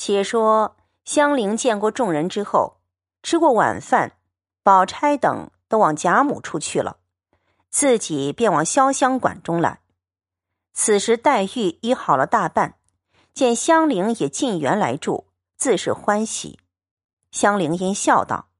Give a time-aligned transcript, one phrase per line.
[0.00, 2.78] 且说香菱见过众人之后，
[3.20, 4.16] 吃过晚饭，
[4.62, 6.98] 宝钗等都往贾母处去了，
[7.68, 9.80] 自己便往潇湘馆中来。
[10.72, 12.78] 此时黛玉已好了大半，
[13.34, 15.26] 见香菱也进园来住，
[15.56, 16.60] 自是欢喜。
[17.32, 18.50] 香菱因笑道：“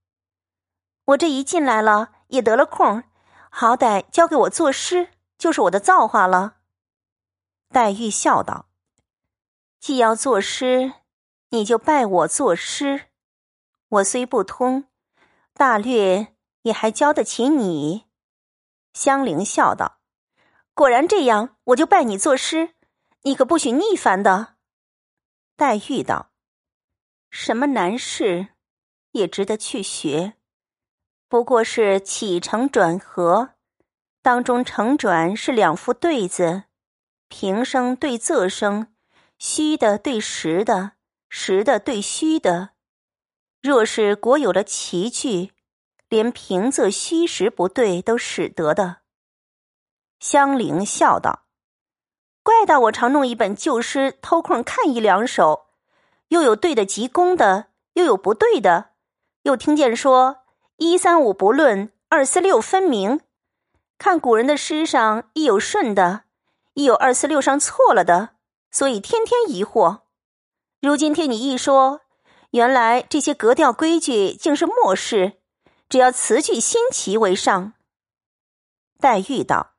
[1.07, 3.05] 我这一进来了，也得了空，
[3.49, 6.57] 好歹交给我作诗，就是我的造化了。”
[7.71, 8.67] 黛玉笑道
[9.79, 10.95] ：“既要作诗。”
[11.51, 13.07] 你就拜我作诗，
[13.89, 14.85] 我虽不通，
[15.55, 18.05] 大略也还教得起你。
[18.93, 20.01] 香菱笑道
[20.75, 22.75] ：“果然这样，我就拜你作诗，
[23.23, 24.57] 你可不许逆反的。”
[25.57, 26.33] 黛玉道
[27.31, 28.49] ：“什么难事，
[29.13, 30.35] 也值得去学，
[31.29, 33.55] 不过是起承转合，
[34.21, 36.65] 当中承转是两副对子，
[37.29, 38.95] 平声对仄声，
[39.39, 40.93] 虚的对实的。”
[41.29, 42.71] 实的对虚的，
[43.61, 45.53] 若是果有了奇句，
[46.09, 48.99] 连平仄虚实不对都使得的。
[50.19, 51.45] 香菱笑道
[52.43, 55.67] ：“怪到我常弄一本旧诗，偷空看一两首，
[56.29, 58.93] 又有对的极工的，又有不对的，
[59.43, 60.39] 又听见说
[60.77, 63.21] 一三五不论，二四六分明。
[63.99, 66.23] 看古人的诗上亦有顺的，
[66.75, 68.31] 亦有二四六上错了的，
[68.71, 70.01] 所以天天疑惑。”
[70.81, 72.03] 如今听你一说，
[72.51, 75.33] 原来这些格调规矩竟是末世，
[75.89, 77.73] 只要词句新奇为上。
[79.01, 79.73] 黛玉道：“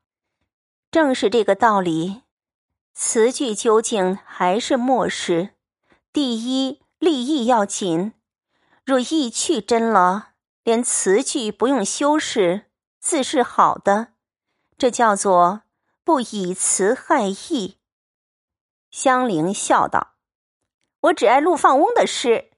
[0.91, 2.23] 正是这个道理，
[2.93, 5.51] 词句究竟还是末世。
[6.11, 8.11] 第一立意要紧，
[8.83, 10.31] 若意趣真了，
[10.63, 12.65] 连词句不用修饰，
[12.99, 14.07] 自是好的。
[14.77, 15.61] 这叫做
[16.03, 17.77] 不以词害意。”
[18.91, 20.15] 香菱笑道。
[21.01, 22.51] 我只爱陆放翁的诗，“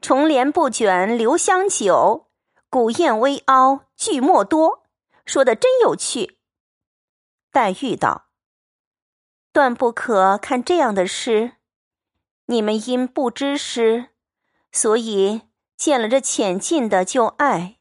[0.00, 2.28] 重帘不卷留香久，
[2.70, 4.84] 古砚微凹句墨多”，
[5.26, 6.38] 说的真有趣。
[7.50, 8.28] 黛玉道
[9.52, 11.54] ：“断不可看这样的诗。
[12.46, 14.10] 你们因不知诗，
[14.70, 15.42] 所以
[15.76, 17.78] 见了这浅近的就爱，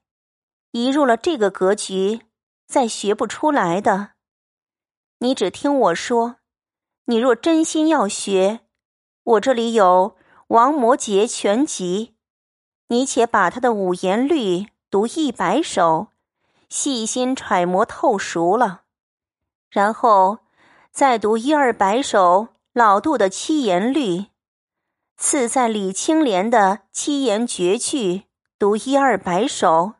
[0.72, 2.22] 一入了这个格局，
[2.68, 4.14] 再学不出来的。
[5.20, 6.38] 你只听我说，
[7.06, 8.62] 你若真心要学。”
[9.24, 10.16] 我这里有
[10.48, 12.14] 《王摩诘全集》，
[12.88, 16.08] 你且把他的五言律读一百首，
[16.68, 18.82] 细心揣摩透熟了，
[19.70, 20.40] 然后
[20.92, 24.26] 再读一二百首老杜的七言律，
[25.18, 28.24] 次在李青莲的七言绝句
[28.58, 29.94] 读一二百首，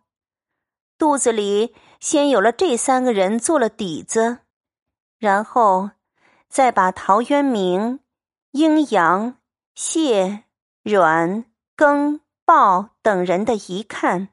[0.98, 4.40] 肚子里先有了这三个人做了底子，
[5.20, 5.92] 然后
[6.50, 8.00] 再把陶渊明。
[8.52, 9.38] 阴阳、
[9.76, 10.44] 谢、
[10.84, 11.46] 阮、
[11.78, 14.28] 庚、鲍等人的一看，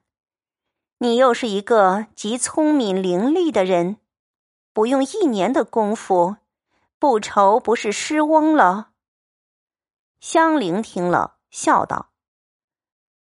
[0.98, 3.98] 你又是一个极聪明伶俐的人，
[4.72, 6.38] 不用一年的功夫，
[6.98, 8.90] 不愁不是诗翁了。
[10.18, 12.10] 香菱听了，笑道：“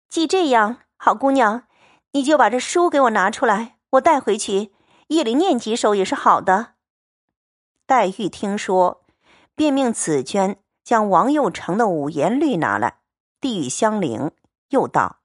[0.10, 1.68] 既这样，好姑娘，
[2.14, 4.74] 你就把这书给我拿出来，我带回去，
[5.10, 6.74] 夜里念几首也是好的。”
[7.86, 9.06] 黛玉听说，
[9.54, 10.58] 便命紫鹃。
[10.88, 13.02] 将王佑成的五言律拿来，
[13.42, 14.32] 递与香菱，
[14.70, 15.20] 又道：“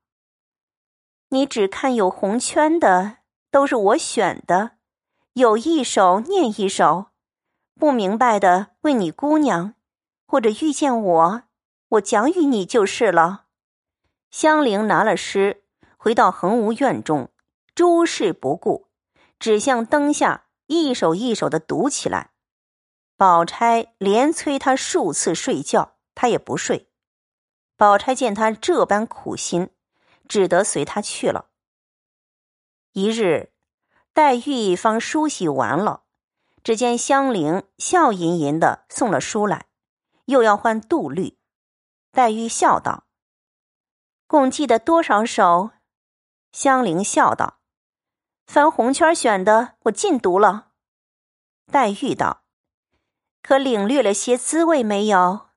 [1.30, 3.18] 你只看有红圈的，
[3.48, 4.72] 都是我选的，
[5.34, 7.10] 有一首念一首，
[7.78, 9.74] 不明白的问你姑娘，
[10.26, 11.42] 或者遇见我，
[11.90, 13.44] 我讲与你就是了。”
[14.32, 15.62] 香菱拿了诗，
[15.96, 17.30] 回到恒芜院中，
[17.72, 18.88] 诸事不顾，
[19.38, 22.31] 只向灯下一首一首的读起来。
[23.22, 26.90] 宝钗连催他数次睡觉，他也不睡。
[27.76, 29.70] 宝钗见他这般苦心，
[30.28, 31.48] 只得随他去了。
[32.90, 33.52] 一日，
[34.12, 36.02] 黛玉方梳洗完了，
[36.64, 39.66] 只见香菱笑吟吟的送了书来，
[40.24, 41.38] 又要换杜律。
[42.10, 43.04] 黛玉笑道
[44.26, 45.70] ：“共记得多少首？”
[46.50, 47.60] 香菱笑道
[48.48, 50.72] ：“凡红圈选的，我尽读了。”
[51.70, 52.41] 黛玉道。
[53.42, 55.48] 可领略了些滋味没有？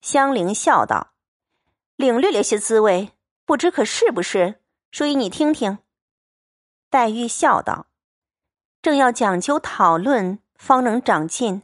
[0.00, 1.12] 香菱笑道
[1.96, 3.12] ：“领略了些滋味，
[3.44, 4.62] 不知可是不是？
[4.92, 5.78] 说与你听听。”
[6.88, 7.88] 黛玉笑道
[8.80, 11.62] ：“正要讲究讨论，方能长进。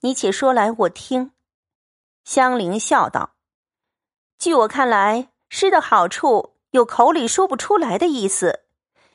[0.00, 1.32] 你且说来，我听。”
[2.24, 3.36] 香菱笑道
[4.38, 8.60] ：“据我看来，诗的好处有口里说不出来的意思，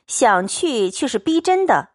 [0.06, 1.94] 想去却是逼真的；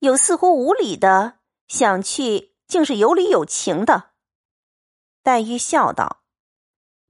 [0.00, 1.38] 有似乎无理的，
[1.68, 4.12] 想去。”竟是有理有情的。
[5.22, 6.22] 黛玉笑道：“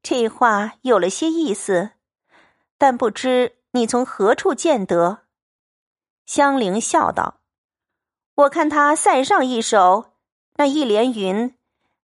[0.02, 1.90] 这话有了些意思，
[2.78, 5.26] 但不知你从何处见得？”
[6.26, 7.40] 香菱笑道
[8.34, 10.14] ：“我看他塞上一首，
[10.54, 11.54] 那一联云：‘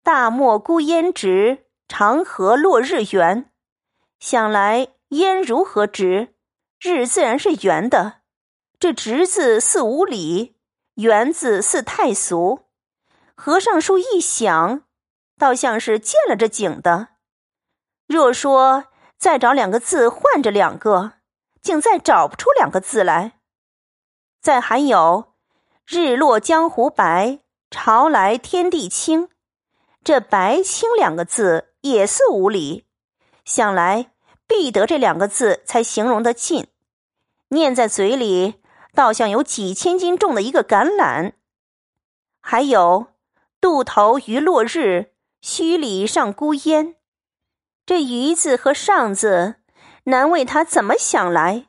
[0.02, 3.52] 大漠孤烟直，长河落日圆。’
[4.19, 6.34] 想来烟如何直？
[6.81, 8.22] 日自然是圆的。
[8.81, 10.56] 这直字似无理，
[10.94, 12.62] 圆字似太俗。
[13.44, 14.83] 和尚书一想，
[15.37, 17.09] 倒像是见了这景的。”
[18.06, 18.85] 若说
[19.19, 21.15] 再找两个字换着两个，
[21.61, 23.41] 竟再找不出两个字来。
[24.41, 25.33] 再还有
[25.85, 29.29] “日落江湖白，潮来天地清”，
[30.05, 32.87] 这“白清”两个字也似无理。
[33.44, 34.12] 想来
[34.47, 36.69] 必得这两个字才形容得尽，
[37.49, 38.62] 念在嘴里，
[38.94, 41.33] 倒像有几千斤重的一个橄榄。
[42.41, 43.09] 还有
[43.62, 46.97] “渡头余落日，墟里上孤烟”。
[47.87, 49.55] 这“鱼”字和“上”字，
[50.06, 51.67] 难为他怎么想来。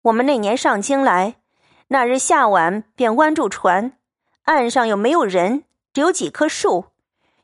[0.00, 1.42] 我们那年上京来，
[1.88, 3.98] 那日下晚便弯住船，
[4.44, 6.86] 岸上又没有人，只有几棵树，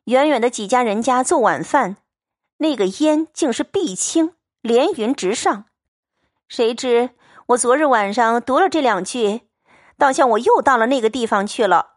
[0.05, 1.99] 远远的几家人家做晚饭。
[2.57, 4.33] 那个烟竟是碧青，
[4.63, 5.67] 连云直上。
[6.49, 7.11] 谁知
[7.49, 9.43] 我昨日晚上读了这两句，
[9.99, 11.94] 倒像我又到了那个地方去了。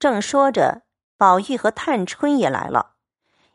[0.00, 0.82] 正说着，
[1.16, 2.96] 宝玉和探春也来了。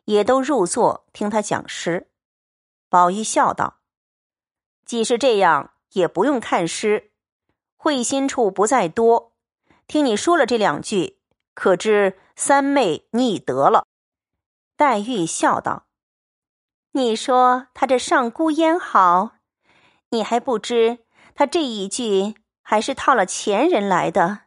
[0.06, 2.12] 也都入座听他讲诗，
[2.90, 3.80] 宝玉笑道
[4.86, 7.12] ：“既是这样，也不用看诗，
[7.76, 9.34] 会心处不在多。
[9.88, 11.18] 听你说了这两句，
[11.56, 13.88] 可知三妹你已得了。”
[14.78, 15.88] 黛玉笑道
[16.94, 19.38] ：“你说他这上孤烟好，
[20.10, 21.00] 你还不知
[21.34, 24.45] 他这一句还是套了前人来的。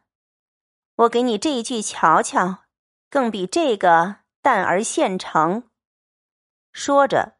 [0.99, 2.59] 我给你这一句瞧瞧，
[3.09, 5.63] 更比这个。”淡而现成。
[6.71, 7.33] 说着，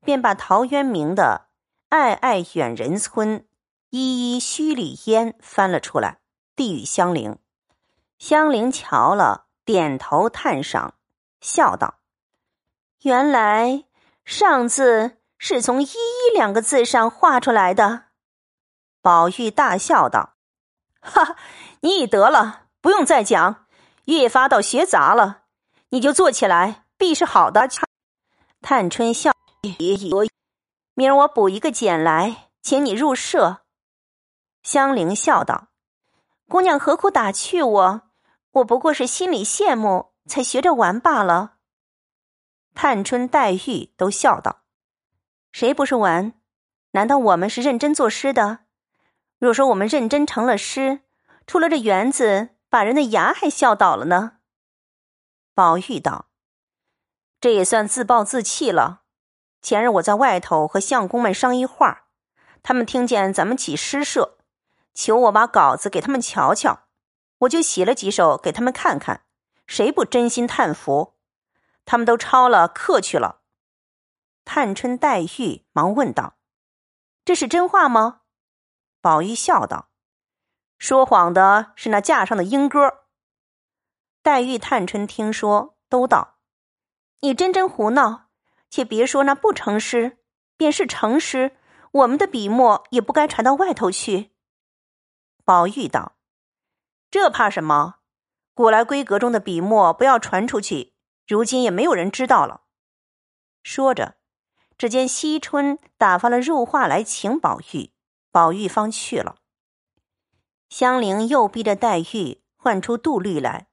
[0.00, 1.46] 便把陶渊明的
[1.90, 3.46] “爱爱远人村，
[3.90, 6.18] 依依墟里烟”翻了出来，
[6.56, 7.38] 递与香菱。
[8.18, 10.94] 香菱瞧了，点头叹赏，
[11.40, 12.00] 笑道
[13.02, 13.84] ：“原来
[14.26, 18.06] ‘上’字是从‘依依’两个字上画出来的。”
[19.00, 20.34] 宝玉大笑道
[21.00, 21.36] ：“哈哈，
[21.82, 23.66] 你已得了，不用再讲。
[24.06, 25.42] 越发倒学杂了。”
[25.92, 27.68] 你就坐起来，必是好的。
[28.60, 29.32] 探春笑
[30.94, 33.62] ：“明儿我补一个简来，请你入社。”
[34.62, 35.68] 香菱笑道
[36.48, 38.02] ：“姑娘何苦打趣我？
[38.52, 41.54] 我不过是心里羡慕，才学着玩罢了。”
[42.74, 44.62] 探春、黛玉都笑道
[45.50, 46.34] ：“谁不是玩？
[46.92, 48.60] 难道我们是认真作诗的？
[49.38, 51.00] 若说我们认真成了诗，
[51.46, 54.38] 出了这园子，把人的牙还笑倒了呢？”
[55.52, 56.30] 宝玉道
[57.38, 59.02] ：“这也算自暴自弃了。
[59.60, 62.06] 前日我在外头和相公们商议话，
[62.62, 64.38] 他们听见咱们起诗社，
[64.94, 66.84] 求我把稿子给他们瞧瞧，
[67.40, 69.26] 我就写了几首给他们看看，
[69.66, 71.18] 谁不真心叹服？
[71.84, 73.42] 他们都抄了刻去了。”
[74.46, 76.38] 探春、黛玉忙问道
[77.26, 78.22] ：“这是真话吗？”
[79.02, 79.89] 宝玉笑道
[80.80, 83.04] ：“说谎的是那架上的莺歌。”
[84.22, 86.38] 黛玉、探春听说，都道
[87.20, 88.30] ：“你真真胡闹！
[88.70, 90.18] 且别说那不成诗，
[90.56, 91.56] 便是成诗，
[91.92, 94.30] 我们的笔墨也不该传到外头去。”
[95.44, 96.16] 宝玉道
[97.10, 97.96] ：“这怕什么？
[98.54, 100.94] 古来闺阁中的笔墨不要传出去，
[101.26, 102.62] 如今也没有人知道了。”
[103.62, 104.16] 说着，
[104.78, 107.92] 只见惜春打发了入画来请宝玉，
[108.30, 109.39] 宝玉方去了。
[110.70, 113.66] 香菱又逼着黛玉唤出杜律来。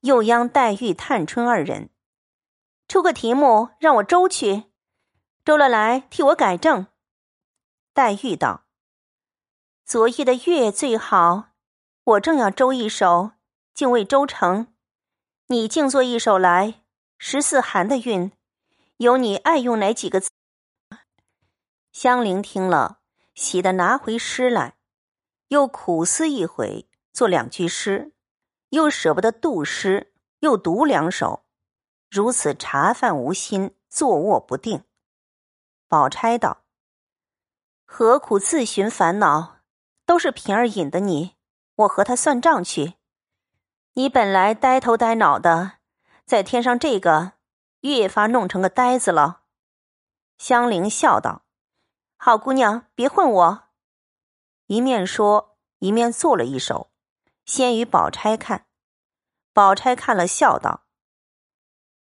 [0.00, 1.88] 又央黛玉、探春二人
[2.86, 4.64] 出个题目，让我周去，
[5.42, 6.88] 周了来替我改正。
[7.94, 8.64] 黛玉道
[9.86, 11.52] ：“昨夜的月最好，
[12.04, 13.30] 我正要周一首，
[13.72, 14.66] 竟未周成。
[15.46, 16.82] 你静作一首来，
[17.16, 18.30] 十四寒的韵，
[18.98, 20.28] 有你爱用哪几个字？”
[21.92, 22.98] 香菱听了，
[23.34, 24.74] 喜得拿回诗来，
[25.48, 28.12] 又苦思一回，作两句诗。
[28.70, 31.44] 又舍不得杜诗，又读两首，
[32.10, 34.82] 如此茶饭无心，坐卧不定。
[35.86, 36.64] 宝钗道
[37.86, 39.58] ：“何苦自寻烦恼？
[40.04, 41.36] 都是平儿引的你，
[41.76, 42.94] 我和他算账去。
[43.92, 45.74] 你本来呆头呆脑的，
[46.26, 47.34] 再添上这个，
[47.82, 49.42] 越发弄成个呆子了。”
[50.36, 51.44] 香菱笑道
[52.18, 53.63] ：“好姑娘，别混我。”
[54.66, 56.90] 一面说，一面做了一首。
[57.44, 58.66] 先与宝钗看，
[59.52, 60.86] 宝钗看了，笑道：“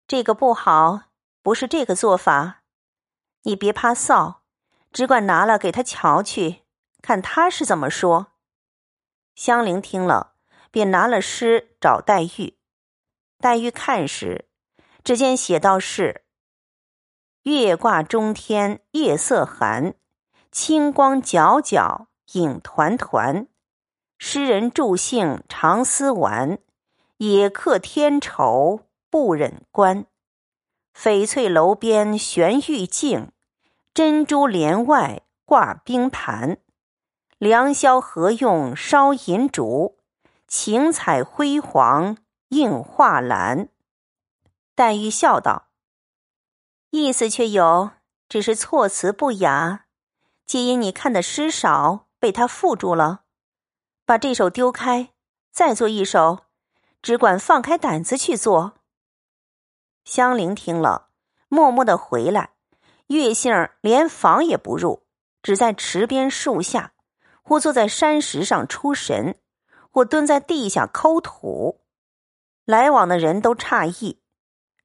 [0.06, 1.10] 这个不好，
[1.42, 2.62] 不是这个做法。
[3.42, 4.36] 你别怕臊，
[4.92, 6.62] 只管拿了给他瞧去，
[7.02, 8.28] 看他是怎么说。”
[9.34, 10.34] 香菱听了，
[10.70, 12.58] 便拿了诗找黛玉。
[13.38, 14.48] 黛玉看时，
[15.02, 16.24] 只见写道是
[17.42, 19.96] ：“月挂中天夜色寒，
[20.52, 23.46] 清光皎皎影团团。
[24.18, 26.58] 诗人助兴常思玩，
[27.16, 30.06] 也客添愁不忍观。
[30.96, 33.32] 翡翠楼边悬玉镜，
[33.92, 36.58] 珍珠帘外挂冰盘。
[37.38, 39.98] 良宵何用烧银烛？
[40.46, 42.18] 晴彩辉煌
[42.50, 43.68] 映画栏。”
[44.76, 45.68] 黛玉笑道
[46.90, 47.90] ：“意思却有，
[48.28, 49.86] 只是措辞不雅，
[50.46, 53.22] 皆因你看的诗少，被他缚住了。
[54.06, 55.08] 把这首丢开，
[55.50, 56.44] 再做一首，
[57.02, 58.74] 只管放开胆子去做。”
[60.06, 61.08] 香菱听了，
[61.48, 62.50] 默默的回来。
[63.08, 65.02] 月杏儿连房也不入，
[65.42, 66.92] 只在池边树下，
[67.42, 69.36] 或坐在山石上出神，
[69.90, 71.80] 或蹲在地下抠土。
[72.64, 74.22] 来往的人都诧异。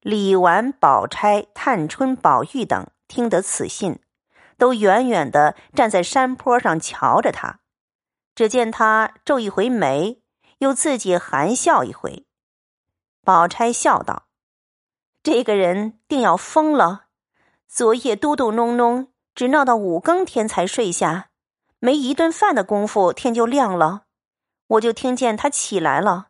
[0.00, 4.00] 李纨、宝钗、探春、宝玉等听得此信，
[4.58, 7.60] 都远远的站在山坡上瞧着他。
[8.34, 10.20] 只见他皱一回眉，
[10.58, 12.26] 又自己含笑一回。
[13.24, 14.24] 宝钗笑道。
[15.22, 17.06] 这个人定要疯了！
[17.66, 21.30] 昨夜嘟嘟哝哝，直闹到五更天才睡下，
[21.80, 24.04] 没一顿饭的功夫，天就亮了。
[24.68, 26.28] 我就听见他起来了，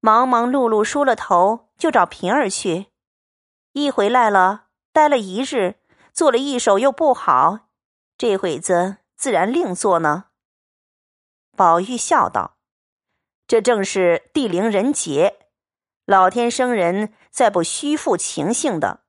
[0.00, 2.86] 忙忙碌碌梳了头，就找平儿去。
[3.72, 5.76] 一回来了，待了一日，
[6.18, 7.68] 做了一手又不好，
[8.16, 10.24] 这会子自然另做呢。
[11.56, 12.56] 宝玉笑道
[13.46, 15.38] ：“这正是地灵人杰。”
[16.06, 19.04] 老天生人，再不虚负情性的，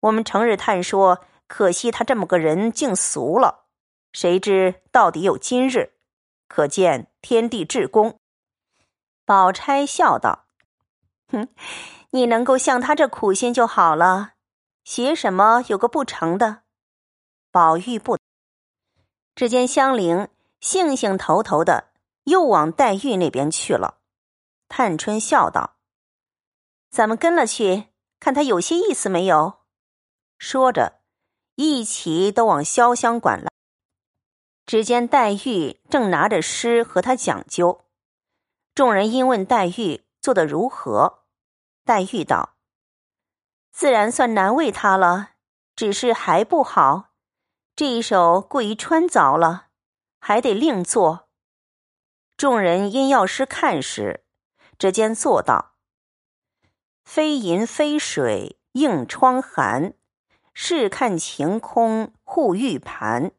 [0.00, 3.64] 我们成日叹说，可惜他这么个人竟俗了。
[4.12, 5.94] 谁知到底有今日，
[6.46, 8.18] 可见天地至公。
[9.24, 10.44] 宝钗笑道
[11.32, 11.48] ：“哼，
[12.10, 14.33] 你能够像他这苦心就好了，
[14.84, 16.62] 写什么有个不成的？”
[17.50, 18.18] 宝玉不，
[19.34, 20.28] 只见香菱
[20.60, 21.92] 兴兴头头的，
[22.24, 23.98] 又往黛玉那边去了。
[24.68, 25.76] 探春笑道。
[26.90, 27.88] 咱们跟了去，
[28.20, 29.60] 看他有些意思没有。
[30.38, 31.00] 说着，
[31.56, 33.50] 一起都往潇湘馆来。
[34.66, 37.84] 只见黛玉正拿着诗和他讲究。
[38.74, 41.24] 众人因问黛玉做得如何，
[41.84, 42.53] 黛玉道
[43.74, 45.30] ：“自然算难为他了，
[45.74, 47.10] 只是还不好。
[47.74, 49.66] 这一首过于穿凿了，
[50.20, 51.28] 还得另做。”
[52.38, 54.22] 众人因药师看时，
[54.78, 55.72] 只见做道。
[57.02, 59.94] 飞银飞水映窗寒，
[60.52, 63.32] 试看晴空护玉盘。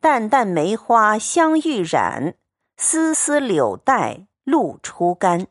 [0.00, 2.34] 淡淡梅花香欲染，
[2.76, 5.46] 丝丝柳带露初干。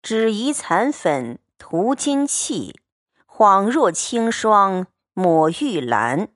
[0.00, 2.80] 只疑残粉涂金器，
[3.36, 6.28] 恍若清霜抹玉兰。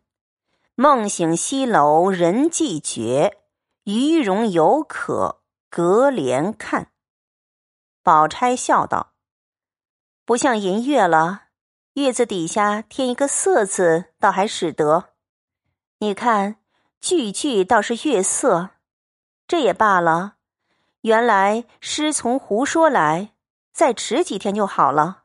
[0.74, 3.38] 梦醒西楼人寂绝，
[3.84, 5.40] 余容犹可
[5.70, 6.90] 隔帘看。
[8.02, 9.12] 宝钗笑道。
[10.24, 11.42] 不像银月了，
[11.92, 15.10] 月字底下添一个色字，倒还使得。
[16.00, 16.56] 你看
[17.00, 18.70] 句句倒是月色，
[19.46, 20.34] 这也罢了。
[21.02, 23.34] 原来诗从胡说来，
[23.72, 25.17] 再迟几天就好了。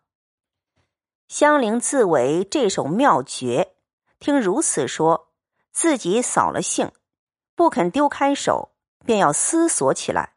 [1.33, 3.73] 香菱自为这首妙绝，
[4.19, 5.31] 听如此说，
[5.71, 6.91] 自己扫了兴，
[7.55, 10.35] 不肯丢开手，便要思索起来。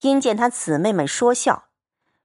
[0.00, 1.70] 因见他姊妹们说笑。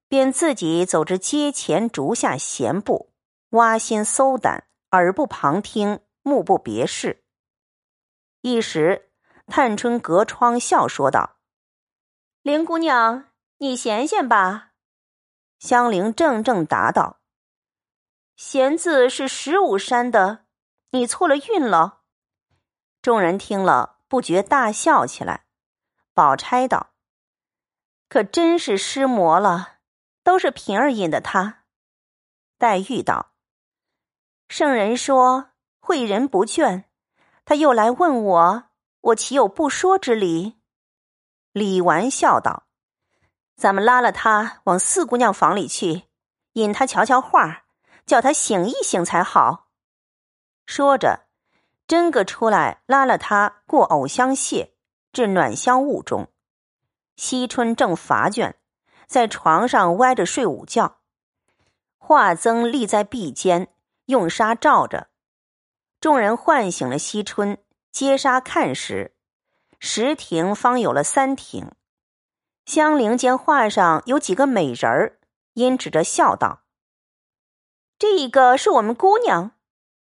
[0.10, 3.14] 便自己走至街前竹下闲步，
[3.52, 7.24] 挖心搜胆，耳不旁听，目不别视。
[8.42, 9.10] 一时，
[9.48, 11.38] 探春隔窗笑说道
[12.44, 14.72] ：“林姑娘，你闲闲吧。”
[15.60, 17.19] 香菱怔怔答道
[18.40, 20.46] ：“闲字是十五山的，
[20.92, 22.04] 你错了韵了。”
[23.04, 25.44] 众人听了，不觉大笑起来。
[26.14, 26.92] 宝钗道
[28.08, 29.80] ：“可真是失魔了。”
[30.24, 31.64] 都是平儿引的他。
[32.58, 33.34] 黛玉道
[34.48, 35.50] ：“圣人说
[35.82, 36.86] 诲人不倦，
[37.44, 38.64] 他又来问我，
[39.02, 40.62] 我岂有不说之理？”
[41.52, 42.68] 李纨笑道
[43.58, 46.04] ：“咱们拉了他往四姑娘房里去，
[46.54, 47.66] 引他瞧瞧画儿，
[48.10, 49.70] 叫他醒一醒才好。”
[50.68, 51.28] 说着，
[51.88, 54.72] 真个出来拉了他过藕香榭，
[55.14, 56.28] 至暖香坞中。
[57.16, 58.56] 惜春正乏倦。
[59.08, 61.00] 在床上歪着睡午觉，
[61.98, 63.74] 画曾立在壁间，
[64.06, 65.08] 用纱罩着。
[66.00, 67.58] 众人唤醒了惜春，
[67.92, 69.16] 揭纱看时，
[69.80, 71.72] 十亭方有了三亭。
[72.68, 75.18] 香菱见画上有几个美人儿，
[75.54, 76.62] 因指着笑道
[78.00, 79.52] ：“这一个是我们姑娘，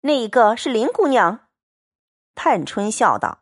[0.03, 1.49] 那一个是林姑娘。”
[2.37, 3.41] 探春笑道：“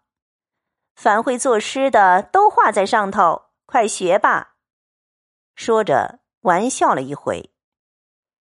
[0.96, 4.54] 凡会作诗的都画在上头，快学吧。”
[5.54, 7.52] 说着玩笑了一回。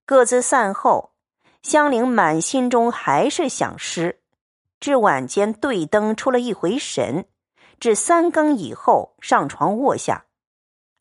[0.08, 1.14] 各自散后，
[1.62, 4.24] 香菱满心中还是想诗，
[4.80, 7.28] 至晚间对灯出了一回神，
[7.80, 10.26] 至三更以后上床卧下，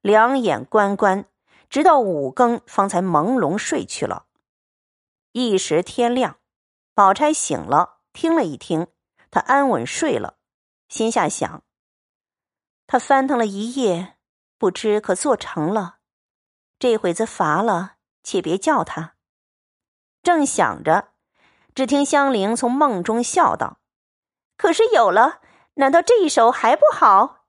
[0.02, 1.24] 两眼关关，
[1.70, 4.26] 直到五更方才朦胧睡去了。
[5.32, 6.38] 一时天亮，
[6.92, 8.88] 宝钗醒了，听了一听。
[9.30, 10.38] 她安稳睡了，
[10.88, 11.62] 心下想：
[12.88, 14.16] 他翻腾了一夜，
[14.58, 15.98] 不知可做成了。
[16.80, 19.14] 这会子乏了，且别叫他。
[20.24, 21.12] 正想着，
[21.76, 23.78] 只听香菱从梦中笑道
[24.58, 25.40] ：“可是有了，
[25.74, 27.46] 难道这一首还不好？”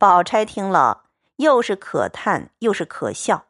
[0.00, 1.04] 宝钗听了，
[1.36, 3.46] 又是可叹又是可笑，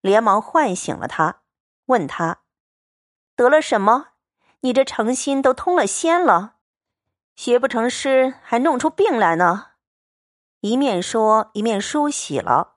[0.00, 1.42] 连忙唤醒了他，
[1.86, 2.38] 问他
[3.36, 4.08] ：“得了什么？
[4.60, 6.54] 你这诚心都通了仙了？”
[7.36, 9.66] 学不成诗，还弄出病来呢。
[10.60, 12.76] 一面说，一面梳洗了，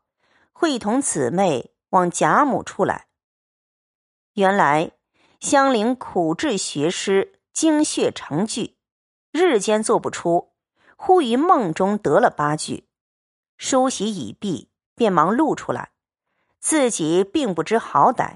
[0.52, 3.08] 会同姊妹往贾母处来。
[4.34, 4.92] 原来
[5.40, 8.78] 香菱苦志学诗，精血成句，
[9.32, 10.52] 日间做不出，
[10.98, 12.90] 忽于梦中得了八句，
[13.58, 15.94] 梳洗已毕，便忙露出来，
[16.60, 18.36] 自己并不知好歹，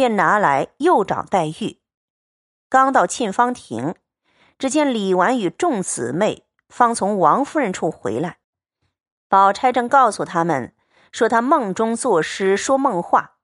[0.00, 1.82] 便拿来又找黛玉。
[2.70, 3.96] 刚到沁芳亭。
[4.56, 8.38] 只见李纨与众姊妹方从王夫人处回来，
[9.28, 10.74] 宝钗正告诉他们
[11.12, 13.36] 说他梦中作诗说梦话，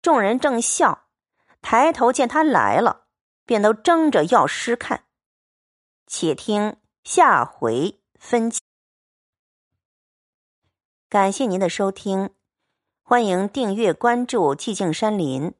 [0.00, 1.08] 众人正笑，
[1.60, 3.06] 抬头见他来了，
[3.44, 5.06] 便都争着要诗看。
[6.06, 8.60] 且听下回分解。
[11.08, 12.30] 感谢您的收听，
[13.02, 15.52] 欢迎订阅关注寂静山林。